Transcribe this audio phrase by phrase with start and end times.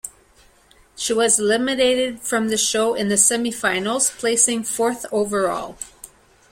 [0.95, 5.77] She was eliminated from the show in the semi-finals, placing fourth overall.